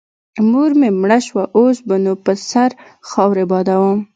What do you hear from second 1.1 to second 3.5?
سوه اوس به نو پر سر خاورې